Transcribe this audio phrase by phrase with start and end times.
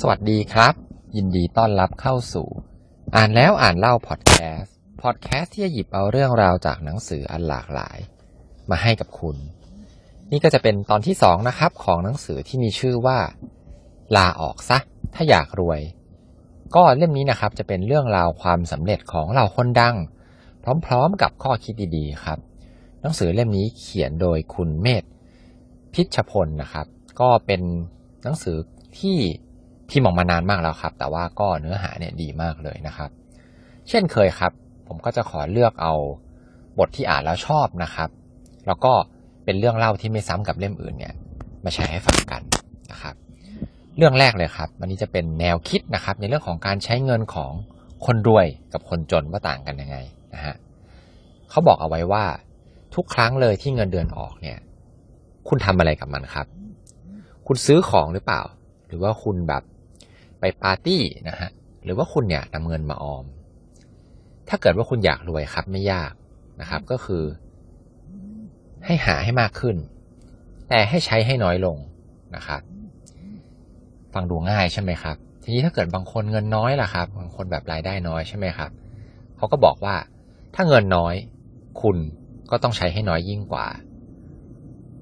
[0.00, 0.74] สวัสดีครับ
[1.16, 2.48] ยินดีต้อนรับเข้าสู่
[3.16, 7.98] อ่านแล้วอ่านเล่าพอดแคสต์พอดแคสต์ที่จะหยิบเอาเรื่องราวจากหนังสืออันหลากหลาย
[8.70, 9.36] มาให้กับคุณ
[10.30, 13.18] นี่ก็จะเป็นตอนที่สองนะครับ ของหนังสือที่มีชื่อว่า
[14.16, 14.78] ลาออกซะ
[15.14, 15.80] ถ้าอยากรวย
[16.74, 19.96] ก็เล่มนี้นะครับ จะเป็นเรื่องราวความสำเร็จของเหล่าคนดัง
[20.86, 22.38] พร้อมๆกับข้อคิดดีๆครับ
[23.00, 25.04] หนังสือเล่มนี้เขียนโดยคุณเมธ
[25.94, 26.86] พิชพลนะครับ
[27.20, 27.62] ก็เป็น
[28.22, 28.56] หนังสือ
[29.00, 29.18] ที่
[29.90, 33.10] พิมพ์ออกมานานมากแล้วครับ แต่ว่าก็เนื้อหาเนี่ยดีมากเลยนะครับ
[33.88, 34.52] เช่นเคยครับ
[34.86, 35.94] ผมก็จะขอเลือกเอา
[36.78, 38.08] บทที่อ่านแล้วชอบนะครับ
[38.66, 38.92] แล้วก็
[39.44, 41.14] เป็นเรื่องเล่าที่ไม่ซ้ำกับเล่มอื่นเนี่ย
[41.64, 42.42] มาแชร์ให้ฟังกัน
[42.90, 43.14] นะครับ
[43.96, 47.52] เรื่องแรกเลยครับวันนี้จะเป็นแนวคิดนะครับ ในเรื่องของการใช้เงินของ
[48.06, 49.96] คนรวยกับคนจนว่าต่างกันยังไง
[50.34, 50.54] นะฮะ
[51.50, 52.24] เขาบอกเอาไว้ว่า
[52.94, 54.58] ทุกครั้งเลยที่เงินเดือนออกเนี่ย
[55.48, 56.46] คุณทำอะไรกับมันครับ
[57.46, 58.42] คุณซื้อของหรือเปล่า
[58.88, 59.62] หรือว่าคุณแบบ
[60.40, 61.50] ไปปาร์ตี้นะฮะ
[61.84, 63.24] หรือว่าคุณเนี่ยนำเงินมาออม
[64.48, 66.12] ถ้าเกิดว่าคุณอยากรวยครับไม่ยาก
[66.60, 67.24] นะครับ ก็คือ
[68.84, 69.76] ให้หาให้มากขึ้น
[70.68, 71.76] แต่ให้ใช้ให้น้อยลง
[72.36, 72.60] นะครับ
[74.14, 78.70] ฟังดูง่ายใช่ไหมครับ ทีนี้ถ้าเกิดบางคนเงินน้อยล่ะครับ บางคนแบบรายได้น้อยใช่ไหมครับ
[79.36, 79.96] เขาก็บอกว่า
[80.54, 81.14] ถ้าเงินน้อย
[81.82, 81.96] คุณ
[82.50, 83.66] ก็ต้องใช้ให้น้อยยิ่งกว่า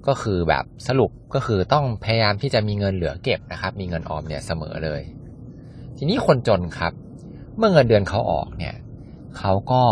[0.06, 5.02] ก็คือแบบสรุปก็คือต้องพยายามที่จะมีเงินเหลือเก็บนะครับ มีเงินออมเนี่ยเสมอเลย
[5.96, 6.92] ทีนี้คนจนครับ
[7.56, 8.74] เมื่อเงินเดือนเขาออกเนี่ย
[9.38, 9.82] เขาก็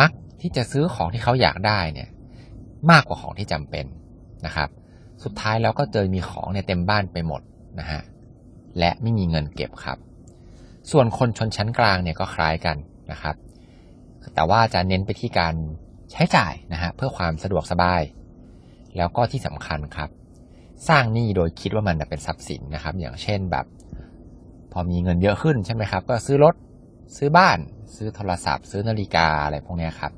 [0.00, 2.08] มักที่จะซื้อของที่เขาอยากได้เนี่ย
[2.90, 3.86] มากกว่าของที่จำเป็น
[4.46, 4.68] นะครับ
[5.24, 7.40] สุดท้ายแล้วก็เจอมีของเนี่ยเต็มบ้านไปหมด
[7.80, 8.02] นะฮะ
[8.78, 9.98] และไม่มีเงินเก็บครับ
[10.90, 12.76] ส่วนคนชนชั้นกลางเนี่ยก็คล้ายกัน
[13.12, 13.36] นะครับ
[14.34, 15.54] แต่ว่าจะเน้นไปที่การ
[16.12, 18.02] ใช้จ่ายนะฮะเพื่อความสะดวกสบาย
[18.96, 20.10] แล้วก็ที่สำคัญครับ
[20.88, 23.66] สร้างหนี้โดยคิดว่ามันเป็นทรัพย์สินนะครับ อย่างเช่นแบบ
[24.78, 26.54] อมีเงินเยอะขึ้นใช่ไหมครับ ก็ซื้อรถ
[27.16, 27.58] ซื้อบ้าน
[27.96, 30.12] ซื้อโทรศัพท์ ซื้อนาฬิกาอะไรพวกนี้ครับ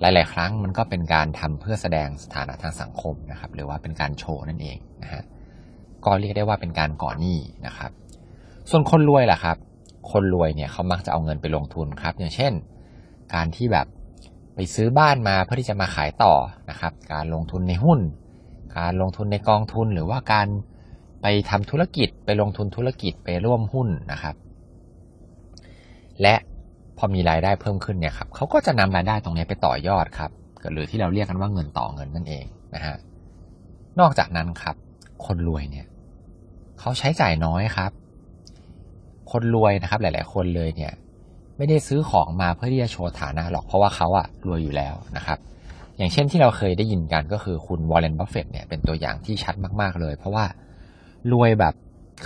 [0.00, 5.22] หลาย ๆ ครั้งมันก็เป็นการทำเพื่อแสดงสถานะทางสังคมนะครับ หรือว่าเป็นการโชว์นั่นเองนะฮะ
[6.04, 7.90] ก็เรียกได้ว่าเป็นการก่อหนี้นะครับ
[8.70, 9.56] ส่วนคนรวยล่ะครับ
[10.12, 12.52] คนรวยเนี่ยเขามักจะเอาเงินไปลงทุนครับ อย่างเช่น
[13.34, 13.86] การที่แบบ
[14.54, 16.34] ไปซื้อบ้านมาเพื่อที่จะมาขายต่อ
[16.70, 18.00] นะครับ การลงทุนในหุ้น
[18.78, 20.48] การลงทุนในกองทุนหรือว่าการ
[21.22, 24.34] ไปทำธุรกิจไปลงทุนธุรกิจไปร่วมหุ้นนะครับ
[26.22, 26.34] และ
[26.98, 30.30] พอมีรายได้เพิ่มขึ้นเนี่ยครับเขาก็จะนำรายได้ตรงนี้ไปต่อยอดครับ
[30.72, 32.44] หรือที่เราเรียกกันว่าเงินต่อเงินนั่นเอง
[32.74, 32.96] นะฮะ
[34.00, 34.76] นอกจากนั้นครับ
[35.26, 35.86] คนรวยเนี่ย
[36.80, 37.92] เขาใช้จ่ายน้อยครับ
[39.32, 40.92] คนรวยนะครับ หลาย ๆ คนเลยเนี่ย
[41.56, 45.38] ไม่ได้ซื้อของมาเพื่อที่จะโชว์ฐานะหรอกเพราะว่าเขาอะรวยอยู่แล้วนะครับ
[45.98, 50.44] อย่างเช่นที่เราเคยได้ยินกันก็คือคุณวอร์เรนบัฟเฟตเนี่ยเป็นตัวอย่างที่ชัดมาก ๆ เลย เพราะว่า
[51.32, 51.74] รวยแบบ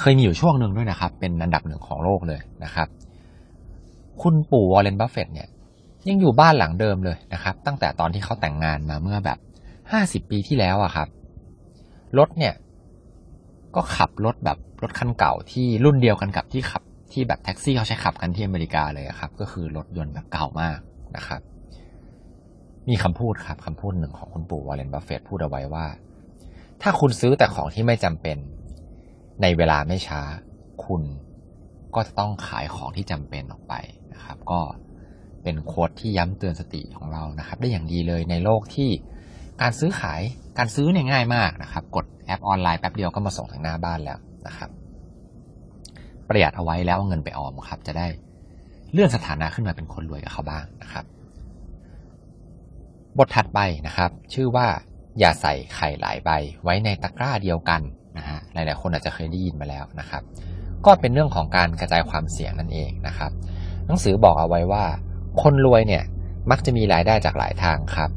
[0.00, 2.88] เคยมีอยู่ช่วงหนึ่งด้วยนะครับ เป็นอันดับหนึ่งของโลกเลยนะครับ
[4.22, 5.48] คุณปู่วอร์เรนบัฟเฟตเนี่ย
[6.08, 9.38] ยังอยู่บ้านหลังเดิมเลยนะครับ ตั้งแต่ตอนที่เขาแต่งงานมาเมื่อแบบ
[9.92, 11.08] ห้าสิบปีที่แล้วอะครับ
[12.18, 12.54] รถเนี่ย
[13.74, 20.78] ก็ขับรถแบบรถคันเก่าที่รุ่นเดียวกันกับที่ขับที่แบบแท็กซี่เขาใช้ขับกันที่อเมริกาเลยครับ ก็คือรถยนต์แบบเก่ามาก
[21.16, 21.40] นะครับ
[22.88, 25.86] มีคำพูดครับคำพูดหนึ่งของคุณปู่วอร์เรนบัฟเฟตพูดเอาไว้ว่า
[26.82, 28.36] ถ้าคุณซื้อแต่ของที่ไม่จำเป็น
[29.42, 30.20] ในเวลาไม่ช้า
[30.84, 31.02] คุณ
[31.94, 33.74] ก็จะต้องขายของที่จำเป็นออกไป
[34.14, 34.60] นะครับ ก็
[35.42, 38.90] เป็นโค้ดที่ย้ำเตือนสติของเรานะครับ ได้อย่างดีเลยในโลกที่
[39.62, 40.20] การซื้อขาย
[40.58, 44.70] การซื้อเนี่ยง่ายมากนะครับ กดแอปออนไลน์แป๊บเดียวก็มาส่งถึงหน้าบ้านแล้วนะครับ
[46.28, 48.06] ประหยัดเอาไว้แล้วเอาเงินไปออมครับ จะได้
[48.92, 51.04] เลื่อนสถานะขึ้นมาเป็นคนรวยกับเขาบ้างนะครับ
[53.18, 54.66] บทถัดไปนะครับ ชื่อว่า
[55.18, 56.30] อย่าใส่ไข่หลายใบ
[56.64, 57.80] ไว้ในตะกร้าเดียวกัน
[58.16, 60.22] นะฮะหลายๆคนอาจจะเคยได้ยินมาแล้วนะครับ
[60.86, 63.30] ก็เป็นเรื่องของการกระจายความเสี่ยงนั่นเองนะครับ
[63.86, 64.84] หนังสือบอกเอาไว้ว่า
[65.42, 66.04] คนรวยเนี่ย
[66.50, 68.10] มักจะมีรายได้จากหลายทางครับ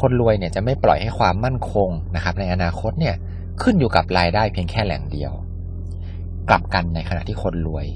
[0.00, 3.14] คนรวยเนี่ยจะไม่ปล่อยให้ความมั่นคงนะครับในอนาคตเนี่ย
[3.62, 5.32] ขึ้นอยู่กับรายได้เพียงแค่แหล่งเดียว
[6.48, 7.86] กลับกันในขณะที่คนรวย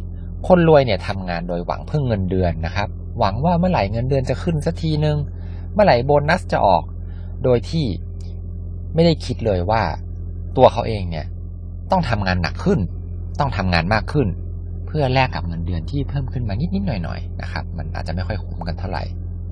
[0.48, 5.16] คนรวยเนี่ยทำงานโดยหวังเพิ่งเงินเดือนนะครับ หวังว่าเมื่อไหร่เงินเดือนจะขึ้นสักทีนึง
[5.72, 6.84] เมื่อไหร่โบนัสจะออก
[7.44, 7.86] โดยที่
[8.94, 9.82] ไม่ได้คิดเลยว่า
[10.58, 11.26] ตัวเขาเองเนี่ย
[11.90, 12.78] ต้องทำงานหนักขึ้น
[13.40, 14.28] ต้องทำงานมากขึ้น
[14.86, 19.04] เพื่อแลกกับเงินเดือนที่เพิ่มขึ้นมานิดๆหน่อยๆนะครับ มันอาจจะไม่ค่อยคุ้มกันเท่าไหร่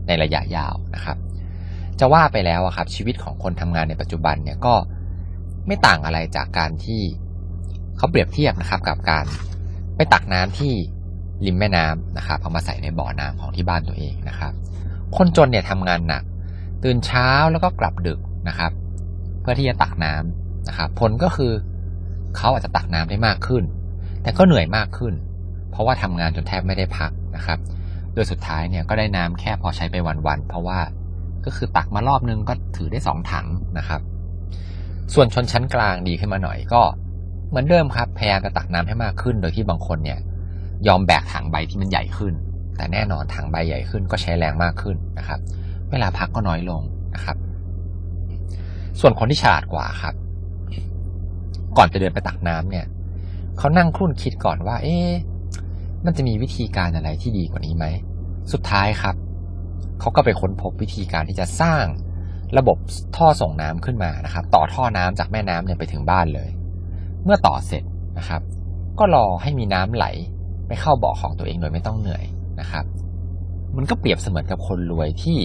[0.06, 1.17] ในระยะยาวนะครับ
[2.00, 4.75] จะว่าไปแล้วครับ ชีวิตของคนทำงานในปัจจุบันเนี่ยก็
[5.67, 7.03] ไม่ต่างอะไรจากการที่
[7.97, 9.25] เขาเปรียบเทียบนะครับ กับการ
[9.97, 10.73] ไปตักน้ำที่
[11.47, 14.52] ริมแม่น้ำนะครับเอามาใส่ในบ่อน้ำของที่บ้านตัวเองนะครับ
[15.17, 16.23] คนจนเนี่ยทำงานหนัก
[16.85, 18.73] ตื่นเช้าแล้วก็กลับดึกนะครับ
[19.41, 21.52] เพื่อที่จะตักน้ำ นะครับผลก็คือ
[22.36, 23.64] เขาอาจจะตักน้ำได้มากขึ้น
[24.22, 25.14] แต่ก็เหนื่อยมากขึ้น
[25.70, 27.58] เพราะว่าทำงานจนแทบไม่ได้พักนะครับ
[28.14, 29.96] โดยสุดท้ายเนี่ยก็ได้น้ำแค่พอใช้ไป
[30.26, 30.78] วันๆเพราะว่า
[31.44, 33.46] ก็คือตักมารอบนึงก็ถือได้สองถัง
[33.78, 34.00] นะครับ
[35.14, 36.82] ส่วนชนชั้นกลางดีขึ้นมาหน่อยก็
[37.48, 40.18] เหมือนเดิมครับพยายามจะตักน้ำให้มากขึ้น โดยที่บางคนเนี่ย
[40.86, 42.34] ยอมแบกถังใบที่มันใหญ่ขึ้น
[42.76, 45.40] แต่แน่นอนถังใบใหญ่ขึ้นก็ใช้แรงมากขึ้นนะครับ
[45.90, 46.82] เวลาพักก็น้อยลง
[47.14, 47.36] นะครับ
[49.00, 50.14] ส่วนคนที่ฉลาดกว่าครับ
[51.76, 52.87] ก่อนจะเดินไปตักน้ำเนี่ย
[53.58, 55.11] เขานั่งครุ่นคิดก่อนว่า เอ๊ะ
[56.05, 57.84] มันจะมีวิธีการอะไรที่ดีกว่านี้ไหม
[58.52, 59.14] สุดท้ายครับ
[60.00, 61.84] เขาก็ไปค้นพบวิธีการที่จะสร้าง
[62.58, 62.76] ระบบ
[63.17, 66.50] ท่อส่งน้ำขึ้นมานะครับ ต่อท่อน้ำจากแม่น้ำเนี่ยไปถึงบ้านเลย
[67.25, 67.84] เมื่อต่อเสร็จ
[68.19, 68.43] นะครับ
[68.99, 70.06] ก็รอให้มีน้ำไหล
[70.67, 72.25] ไปเข้าบ่อของตัวเองโดยไม่ต้องเหนื่อย
[72.61, 72.84] นะครับ
[73.76, 75.38] มันก็เปรียบเสมือนกับคนรวยที่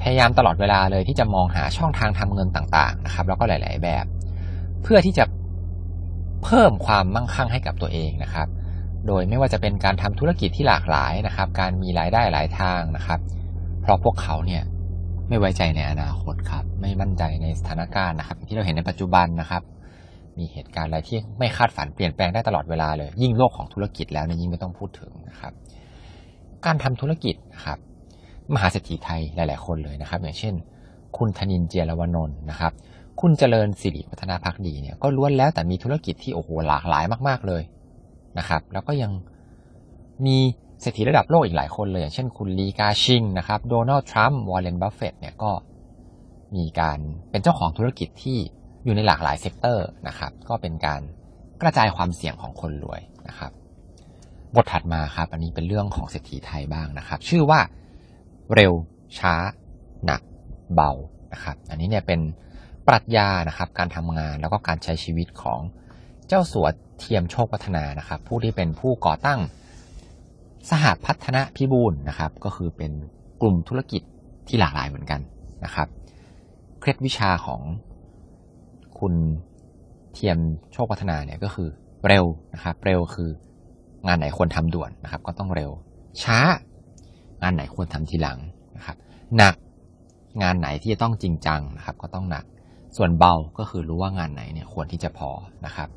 [0.00, 4.04] พยายามตลอดเวลาเลยที่จะมองหาช่องทางทำเงินต่างๆนะครับ แล้วก็หลาย ๆ แบบ
[4.82, 5.24] เพื่อที่จะ
[6.44, 8.48] เพิ่มความมั่งคั่งให้กับตัวเองนะครับ
[9.06, 13.20] โดยไม่ว่าจะเป็นการทำธุรกิจที่หลากหลายนะครับ การมีรายได้หลายทางนะครับ
[13.82, 14.62] เพราะพวกเขาเนี่ย
[15.28, 19.62] ไม่ไว้ใจในอนาคตครับ ไม่มั่นใจในสถานการณ์นะครับ ที่เราเห็นในปัจจุบันนะครับ
[20.38, 25.52] มีเหตุการณ์อะไรที่ไม่คาดฝันเปลี่ยนแปลงได้ตลอดเวลาเลย ยิ่งโลกของธุรกิจแล้วเนี่ยยิ่งไม่ต้องพูดถึงนะครับ
[26.66, 27.78] การทำธุรกิจนะครับ
[28.54, 30.54] มหาเศรษฐีไทยหลาย ๆ คนเลยนะครับ อย่างเช่น
[31.16, 32.72] คุณธนินท์เจียรวนนท์นะครับ
[33.20, 37.62] คุณเจริญสิริวัฒนภักดีเนี่ยก็ล้วนแล้วแต่มีธุรกิจที่โอ้โหหลากหลายมาก ๆเลย
[38.38, 39.12] นะครับ แล้วก็ยัง
[40.26, 40.36] มี
[40.80, 45.52] เศรษฐีระดับโลกอีกหลายคนเลย อย่างเช่นคุณลีกาชิงนะครับโดนัลด์ทรัมป์วอร์เรนบัฟเฟตเนี่ยก็
[46.56, 46.98] มีการ
[47.30, 48.38] เป็นเจ้าของธุรกิจที่
[48.84, 51.00] อยู่ในหลากหลาย sector นะครับ ก็เป็นการ
[51.62, 53.52] กระจายความเสี่ยงของคนรวยนะครับ
[54.54, 57.60] บทถัดมาครับ อันนี้เป็นเรื่องของเศรษฐีไทยบ้างนะครับ ชื่อว่า
[58.54, 58.72] เร็ว
[59.18, 59.34] ช้า
[60.06, 60.20] หนัก
[60.74, 60.92] เบา
[61.32, 62.20] นะครับ อันนี้เนี่ยเป็น
[62.88, 65.60] ปรัชญานะครับการทำงานแล้วก็การใช้ชีวิตของ
[66.28, 66.66] เจ้าสัว
[66.98, 69.40] เทียมโชคพัฒนานะครับ ผู้ที่เป็นผู้ก่อตั้ง
[70.70, 72.92] สหพัฒนพิบูลนะครับ ก็คือเป็น
[73.40, 74.02] กลุ่มธุรกิจ
[74.48, 75.20] ที่หลากหลายเหมือนกัน
[75.64, 75.88] นะครับ
[76.80, 77.60] เคล็ดวิชาของ
[78.98, 79.14] คุณ
[80.12, 80.38] เทียม
[80.72, 81.68] โชคพัฒนาเนี่ยก็คือ
[82.06, 83.30] เร็วนะครับ เร็วคือ
[84.06, 85.70] งานไหนควรทำด่วนนะครับ ก็ต้องเร็ว
[86.22, 86.38] ช้า
[87.42, 88.38] งานไหนควรทำทีหลัง
[88.76, 88.96] นะครับ
[89.36, 89.54] หนัก
[90.42, 92.44] งานไหนที่จะต้องจริงจังนะครับ ก็ต้องหนัก
[92.96, 95.30] ส่วนเบาก็คือรู้ว่างานไหนเนี่ยควรที่จะพอ
[95.66, 95.88] นะครับ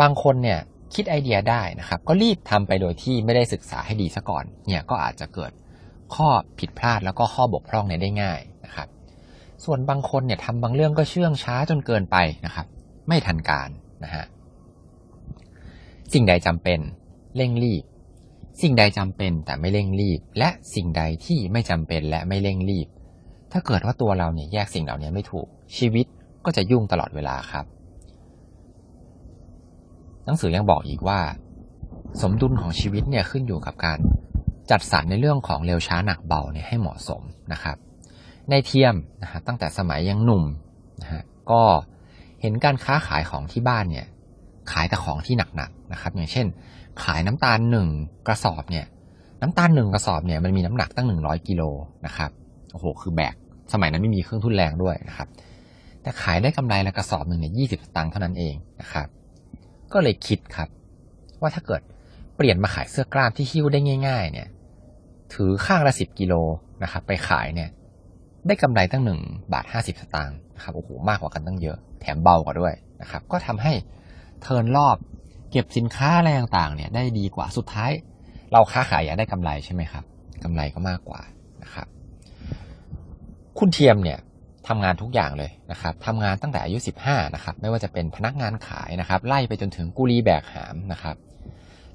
[0.00, 0.60] บางคนเนี่ย
[0.94, 5.52] คิดไอเดียได้นะครับ ก็รีบทำไปโดยที่ไม่ได้ศึกษาให้ดีซะก่อนเนี่ยก็อาจจะเกิด
[6.14, 8.88] ข้อผิดพลาดแล้วก็ข้อบกพร่องเนี่ยได้ง่ายนะครับ
[9.64, 12.16] ส่วนบางคนเนี่ยทำบางเรื่องก็เชื่องช้าจนเกินไป
[12.46, 12.66] นะครับ
[13.08, 13.68] ไม่ทันการ
[14.04, 14.24] นะฮะ
[16.12, 16.80] สิ่งใดจำเป็น
[17.36, 17.84] เร่งรีบ
[18.62, 22.88] สิ่งใดจำเป็นแต่ไม่เร่งรีบ และสิ่งใดที่ไม่จำเป็นและไม่เร่งรีบ
[23.56, 25.46] ถ้าเกิดว่าตัวเราเนี่ยแยกสิ่งเหล่านี้ไม่ถูก
[25.76, 26.06] ชีวิต
[26.44, 27.64] ก็จะยุ่งตลอดเวลาครับ
[30.24, 31.20] หนังสือยังบอกอีกว่า
[32.22, 33.98] สมดุลของชีวิตเนี่ยขึ้นอยู่กับการ
[34.70, 37.22] จัดสรรในเรื่องของเร็วช้าหนักเบาเนี่ยให้เหมาะสม
[37.52, 37.76] นะครับ
[38.50, 40.44] ในเทียมนะฮะตั้งแต่สมัยยังหนุ่ม
[41.02, 41.62] นะฮะก็
[42.40, 44.06] เห็นการค้าขายของที่บ้านเนี่ย
[44.72, 46.46] ขายแต่ของที่หนักๆนะครับ อย่างเช่น
[47.04, 47.88] ขายน้ำตาลหนึ่ง
[48.26, 48.86] กระสอบเนี่ย
[49.42, 51.62] น้ำตาลหนึ่งกระสอบเนี่ยมันมีน้ำหนักตั้งหนึ่งร้อยกิโล
[52.06, 52.30] นะครับ
[52.72, 53.34] โอ้โหคือแบก
[53.72, 55.28] สมัยนั้นไม่มีเครื่องทุนแรงด้วยนะครับ
[56.02, 59.06] แต่ขายได้กำไรละกระสอบหนึ่งเนี่ยยี่สิบตังค์เท่านั้นเองนะครับ
[59.92, 60.68] ก็เลยคิดครับ
[61.40, 61.80] ว่าถ้าเกิด
[62.36, 64.48] เปลี่ยนมาขายเสื้อกล้ามที่หิ้วได้ง่าย ๆ เนี่ย
[65.34, 66.34] ถือข้างละสิบกิโล
[66.82, 67.70] นะครับ ไปขายเนี่ย
[68.46, 69.20] ได้กำไรตั้งหนึ่ง
[69.52, 73.72] บาทห้าสิบสตางค์นะครับโอ้โหมากกว่ากันตั้งเยอะ แถมเบากว่าด้วยนะครับ ก็ทำให้
[74.42, 74.96] เทินรอบ
[75.50, 77.90] เก็บสินค้าอะไรต่างๆ เนี่ย ได้ดีกว่าสุดท้าย
[78.52, 80.04] เราค้าขายอยากได้กำไรใช่ไหมครับ
[80.44, 81.20] กำไรก็มากกว่า
[81.62, 81.86] นะครับ
[83.58, 84.18] คุณเทียมเนี่ย
[84.68, 91.16] ทำงานทุกอย่างเลยนะครับทำงานตั้งแต่อายุ 15นะครับ ไม่ว่าจะเป็นพนักงานขายนะครับ ไล่ไปจนถึงกุลีแบกหามนะครับ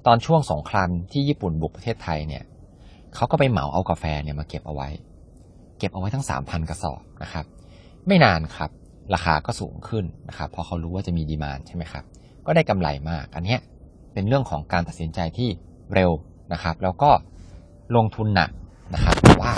[0.06, 2.44] ตอนช่วงสงครามที่ญี่ปุ่นบุกประเทศไทยเนี่ย
[3.16, 4.90] เขาก็ไปเหมาเอากาแฟเนี่ยมาเก็บเอาไว้
[5.80, 7.46] เก็บเอาไว้ทั้ง 3,000 กระสอบนะครับ
[8.08, 8.70] ไม่นานครับ
[9.14, 12.04] ราคาก็สูงขึ้นนะครับพราะเขารู้ว่าจะมีดีมานใช่ไหมครับ
[12.46, 13.58] ก็ได้กำไรมาก อันนี้
[14.14, 15.50] เป็นเรื่องของการตัดสินใจที่
[15.94, 16.12] เร็ว
[16.54, 17.12] นะครับ แล้วก็
[17.96, 18.52] ลงทุนหนัก
[18.94, 19.52] นะครับแต่ว่า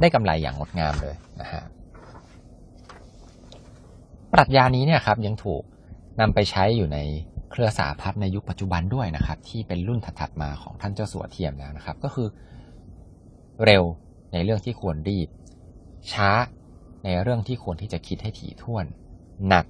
[0.00, 1.62] ได้กำไรอย่างงดงามเลยนะฮะ
[4.32, 5.62] ปรัชญานี้เนี่ยครับยังถูก
[6.20, 6.98] นำไปใช้อยู่ใน
[7.50, 12.28] เครือสาพัฒในยุคปัจจุบันด้วยนะครับ ที่เป็นรุ่นถัดๆมาของท่านเจ้าสัวเทียมแล้วนะครับ ก็คือ
[13.64, 13.84] เร็ว
[14.32, 15.28] ในเรื่องที่ควรรีบ
[16.12, 16.30] ช้า
[17.04, 18.84] ในเรื่องที่ควรที่จะคิดให้ถี่ถ้วน
[19.48, 19.66] หนัก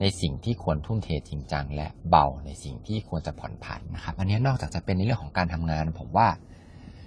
[0.00, 6.28] ในสิ่งที่ควรทุ่มเทจริงจัง และเบาในสิ่งที่ควรจะผ่อนผันนะครับ อันนี้นอกจากจะเป็นในเรื่องของการทำงาน ผมว่า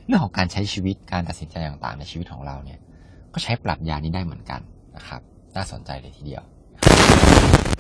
[0.08, 2.80] เรื่องของการใช้ชีวิตการตัดสินใจต่างๆ ในชีวิตของเราเนี่ย
[3.34, 4.62] ก็ใช้ปรัชญานี้ได้เหมือนกัน
[4.96, 5.22] นะครับ
[5.56, 6.44] น่าสนใจเลยทีเดียว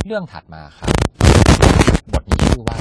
[0.05, 0.91] เรื่องถัดมาครับ
[2.13, 2.77] บทนี้ชื่อว่า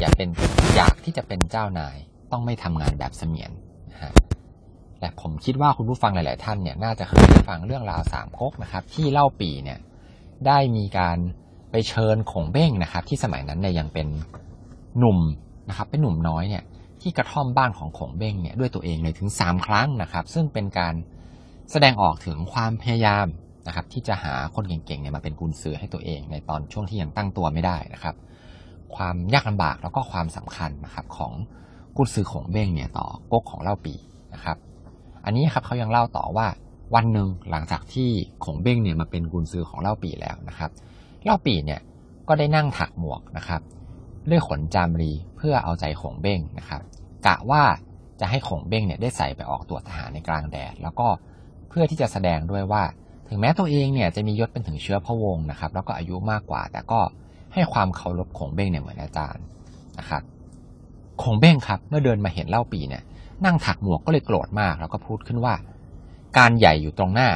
[0.00, 0.28] อย่าเป็น
[0.76, 1.96] อยากที่จะเป็นเจ้านาย
[2.32, 3.50] ต้องไม่ทำงานแบบเสมียน
[3.92, 4.12] นะฮะ
[5.00, 9.78] และผมคิดว่าคุณผู้ฟังหลาย ๆ ท่านเนี่ยน่าจะเคยได้ฟังเรื่องราวสามก๊กนะครับ ที่เล่าปีเนี่ย
[10.46, 11.18] ได้มีการ
[11.70, 14.08] ไปเชิญขงเบ้งนะครับ ที่สมัยนั้นเนี่ยยังเป็น
[14.98, 15.18] หนุ่ม
[15.68, 16.64] นะครับ เป็นหนุ่มน้อยเนี่ย
[17.02, 20.94] ที่กระท่อมบ้านของขงเบ้งเนี่ยด้วยตัวเองเลยถึงสามครั้งนะครับ ซึ่งเป็นการ
[21.70, 23.26] แสดงออกถึงความพยายาม
[23.66, 28.14] นะครับ ที่จะหาคนเก่งๆเนี่ยมาเป็นกุญสือให้ตัวเองในตอนช่วงที่ยังตั้งตัวไม่ได้นะครับ
[28.96, 31.32] ความยากลำบากแล้วก็ความสำคัญนะครับของ
[31.96, 33.94] กุญสือขงเบ้งเนี่ยต่อก๊กของเล่าปี
[34.34, 34.56] นะครับ
[35.24, 36.46] อันนี้ครับเขายังเล่าต่อว่า
[36.94, 38.10] วันหนึ่งหลังจากที่
[38.44, 40.70] ขงเบ้งเนี่ยมาเป็นกุญซือของเล่าปีแล้วนะครับ
[41.24, 41.80] เล่าปีเนี่ย
[42.28, 43.60] ก็ได้นั่งถักหมวกนะครับ
[44.30, 46.82] ด้วยขนจามรีเพื่อเอาใจขงเบ้งนะครับ
[47.26, 47.62] กะว่า
[48.20, 51.06] จะให้ขงเบ้งเนี่ยได้ใส่ไปออกตรวจทหารในกลางแดด แล้วก็
[51.68, 52.82] เพื่อที่จะแสดงด้วยว่า
[53.28, 57.00] ถึงแม้ตัวเองเนี่ยจะมียศเป็นถึงเชื้อพระวงศ์นะครับ แล้วก็อายุมากกว่า แต่ก็
[57.54, 59.44] ให้ความเคารพขงเบ้งเนี่ยเหมือนอาจารย์
[59.98, 60.22] นะครับ
[61.22, 63.02] ขงเบ้งครับ เมื่อเดินมาเห็นเล่าปีเนี่ย
[63.44, 65.54] นั่งถักหมวกก็เลยโกรธมาก แล้วก็พูดขึ้นว่า
[66.38, 67.30] การใหญ่อยู่ตรงหน้า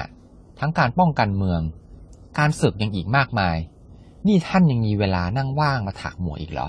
[0.61, 1.61] ทั้งการป้องกันเมือง
[2.39, 3.57] การศึกยังอีกมากมาย
[4.27, 6.69] นี่ท่านยังมีเวลานั่งว่างมาถักหมวกอีกเหรอ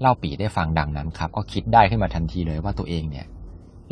[0.00, 3.26] เล่าปีได้ฟังดังนั้นครับ ก็คิดได้ขึ้นมาทันทีเลยว่าตัวเองเนี่ย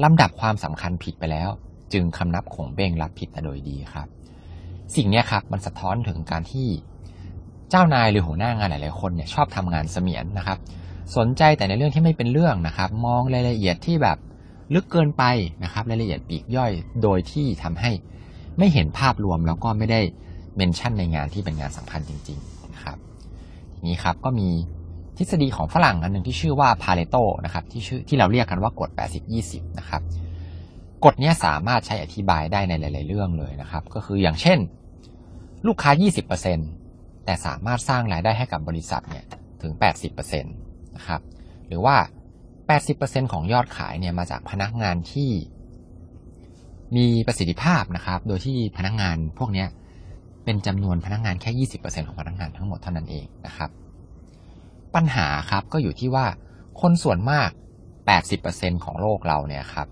[0.02, 1.48] ลำดับความสำคัญผิดไปแล้ว
[1.92, 4.06] จึงคำนับขงเบ้งรับผิดแต่โดยดีครับ
[4.94, 6.68] สิ่งนี้ครับมันสะท้อนถึงการที่
[7.70, 10.58] เจ้านายหรือหัวหน้างานหลายๆคนเนี่ยชอบทำงานเสมียนนะครับ
[11.16, 14.18] สนใจแต่ในเรื่องที่ไม่เป็นเรื่องนะครับ มองรายละเอียดที่แบบ
[14.74, 15.24] ลึกเกินไป
[15.64, 17.90] นะครับรายละเอียดปีกย่อยโดยที่ทำให้
[18.58, 20.00] ไม่เห็นภาพรวมแล้วก็ไม่ได้
[20.56, 22.98] เมนชั่นในงานที่เป็นงานสำคัญจริง ๆ ครับ
[23.74, 24.48] ทีนี้ครับก็มี
[25.16, 28.90] ทฤษฎีของฝรั่งอันหนึ่งที่ชื่อว่าพาเลโตนะครับที่ชื่อที่เราเรียกกันว่ากฎ
[29.34, 30.02] 80-20 นะครับ
[31.04, 34.58] กฎนี้สามารถใช้อธิบายได้ในหลาย ๆ เรื่องเลยนะครับ ก็คืออย่างเช่น
[35.66, 35.90] ลูกค้า
[36.58, 39.24] 20%แต่สามารถสร้างรายได้ให้กับบริษัทเนี่ย
[39.62, 39.72] ถึง
[40.14, 41.20] 80%นะครับ
[41.68, 41.96] หรือว่า
[42.64, 45.30] 80%ของยอดขายเนี่ยมาจากพนักงานที่
[46.96, 49.64] มีประสิทธิภาพนะครับ โดยที่พนักงานพวกนี้
[50.46, 53.70] เป็นจำนวนพนักงานแค่ 20%ของพนักงานทั้งหมดเท่านั้นเองนะครับ
[54.94, 56.26] ปัญหาครับก็อยู่ที่ว่า
[56.80, 57.50] คนส่วนมาก
[58.16, 59.88] 80%ของโลกเราเนี่ยครับ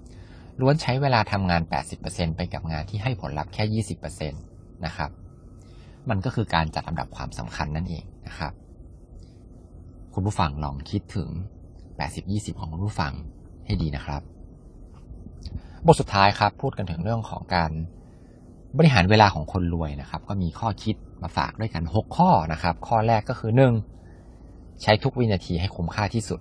[0.61, 1.63] ล้วนใช้เวลาทำงาน
[2.01, 3.85] 80%ไปกับงานที่ให้ผลลัพธ์แค่
[4.17, 5.11] 20%นะครับ
[6.09, 8.53] มันก็คือการจัดลำดับความสำคัญนั่นเองนะครับ
[10.15, 11.29] คุณผู้ฟังลองคิดถึง
[11.95, 13.13] 80-20 ของคุณผู้ฟัง
[13.67, 14.23] ให้ดีนะครับ
[15.87, 17.71] บทสุดท้ายครับพูดกันถึงเรื่องของการ
[18.79, 23.53] บริหารเวลาของคนรวยนะครับ ก็มีข้อคิดมาฝากด้วยกัน 6 ข้อนะครับ ข้อแรกก็คือ
[24.17, 24.83] 1.
[24.83, 26.41] ใช้ทุกวินาทีให้คุ้มค่าที่สุด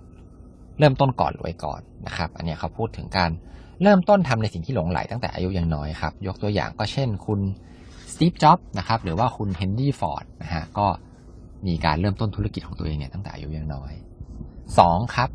[0.78, 3.30] เริ่มต้นก่อนรวยก่อนนะครับ อันนี้เขาพูดถึงการ
[3.82, 7.40] เริ่มต้นทำในสิ่งที่หลงไหลตั้งแต่อายุยังน้อยครับ ยกตัวอย่างก็เช่น คุณ
[8.12, 10.86] สตีฟจ็อบส์นะครับหรือว่าคุณเฮนรี่ฟอร์ดนะฮะก็
[11.66, 13.92] มีการเริ่มต้นธุรกิจของตัวเองเนี่ยตั้งแต่อายุยังน้อย
[14.54, 15.14] 2.
[15.14, 15.28] ครับ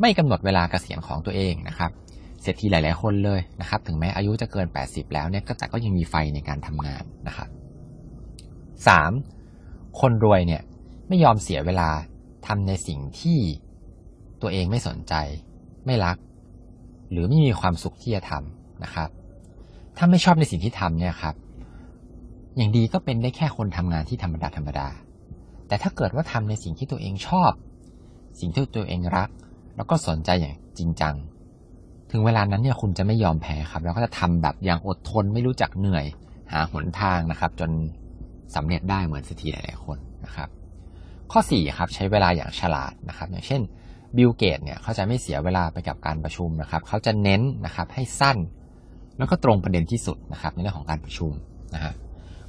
[0.00, 1.90] ไม่กำหนดเวลาเกษียณของตัวเองนะครับ
[2.42, 7.48] เศรษฐีหลาย ๆ คนเลยนะครับ ถึงแม้อายุจะเกิน 80 แล้วเนี่ยก็แต่ก็ยังมีไฟในการทำงานนะครับ
[9.18, 10.00] 3.
[10.00, 10.62] คนรวยเนี่ย
[11.08, 11.90] ไม่ยอมเสียเวลา
[12.46, 13.38] ทำในสิ่งที่
[14.42, 15.14] ตัวเองไม่สนใจ
[15.86, 16.16] ไม่รัก
[17.10, 19.08] หรือไม่มีความสุขที่จะทำนะครับ
[19.96, 21.34] ถ้าไม่ชอบในสิ่งที่ทำเนี่ยครับ
[22.56, 24.88] อย่างดีก็เป็นได้แค่คนทำงานที่ธรรมดาธรรมดา
[25.68, 27.52] แต่ถ้าเกิดว่าทำในสิ่งที่ตัวเองชอบ
[28.40, 29.28] สิ่งที่ตัวเองรัก
[29.76, 31.14] แล้วก็สนใจอย่างจริงจัง
[32.12, 36.04] ถึงเวลานั้นเนี่ยคุณจะไม่ยอมแพ้ครับแล้วก็จะทำแบบอย่างอดทนไม่รู้จักเหนื่อย
[36.52, 37.70] หาหนทางนะครับ จน
[38.56, 40.48] สำเร็จได้เหมือนเศรษฐีหลายๆคนนะครับ
[41.32, 43.60] ข้อ4ครับใช้เวลาอย่างฉลาดนะครับ อย่างเช่น
[44.16, 48.36] บิลเกตส์เนี่ยเขาจะไม่เสียเวลาไปกับการประชุมนะครับเขาจะเน้นนะครับให้สั้น
[49.18, 51.32] แล้วก็ตรงประเด็นที่สุดนะครับในเรื่องของการประชุม
[51.74, 51.92] นะฮะ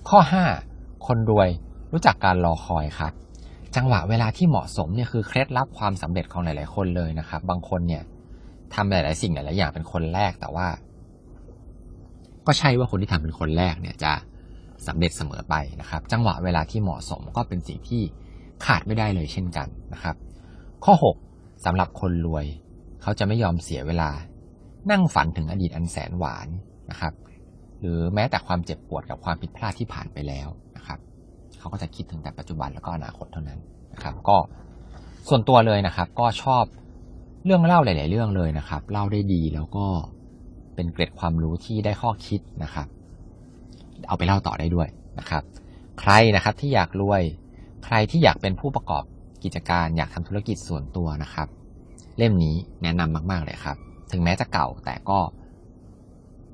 [0.10, 0.20] ข้อ
[0.64, 1.50] 5 คนรวย
[1.92, 3.14] รู้จักการรอคอยครับ
[3.76, 8.04] จังหวะเวลาที่เหมาะสมเนี่ยคือเคล็ดลับความสำเร็จของหลาย ๆ คนเลยนะครับ บางคนเนี่ย
[8.76, 10.68] ทำหลาย ๆ สิ่งหลาย ๆ อย่างเป็นคนแรก แต่ว่า
[12.48, 14.14] ก็ใช่ว่าคนที่ทำเป็นคนแรกเนี่ยจะ
[14.88, 18.02] สำเร็จเสมอไปนะครับ จังหวะเวลาที่เหมาะสมก็เป็นสิ่งที่
[18.66, 20.16] ขาดไม่ได้เลยเช่นกันนะครับ
[20.86, 20.94] ข้อ
[21.30, 22.46] 6สำหรับคนรวย
[23.02, 24.10] เขาจะไม่ยอมเสียเวลา
[24.92, 26.48] นั่งฝันถึงอดีตอันแสนหวาน
[26.92, 27.14] นะครับ
[27.80, 31.00] หรือแม้แต่ความเจ็บปวดกับความผิดพลาดที่ผ่านไปแล้วนะครับ
[31.60, 33.60] เขาก็จะคิดถึงแต่ปัจจุบันแล้วก็อนาคตเท่านั้น
[33.94, 34.38] นะครับ ก็
[35.30, 36.64] ส่วนตัวเลยนะครับ ก็ชอบ
[37.46, 39.86] เรื่องเล่าหลาย ๆ เรื่องเลยนะครับ เล่าได้ดีแล้วก็
[40.76, 42.88] เป็นเกร็ดความรู้ที่ได้ข้อคิดนะครับ
[44.08, 44.88] เอาไปเล่าต่อได้ด้วย
[45.20, 45.44] นะครับ
[46.00, 47.22] ใครนะครับที่อยากรวย
[47.86, 49.04] ใครที่อยากเป็นผู้ประกอบ
[49.44, 51.48] กิจการ อยากทำธุรกิจส่วนตัวนะครับ
[52.18, 53.78] เล่มนี้แนะนำมาก ๆ เลยครับ
[54.12, 55.20] ถึงแม้จะเก่าแต่ก็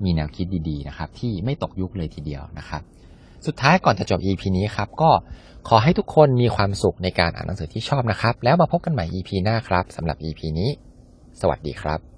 [0.04, 2.82] มีแนวคิดดี ๆ นะครับ ที่ไม่ตกยุคเลยทีเดียวนะครับ
[3.46, 5.10] สุดท้ายก่อนจะจบ EP นี้ครับก็
[5.68, 10.70] ขอให้ทุกคนมีความสุขในการอ่านหนังสือที่ชอบนะครับ แล้วมาพบกันใหม่ EP หน้าครับสำหรับ EP นี้
[11.40, 12.09] สวัสดีครับ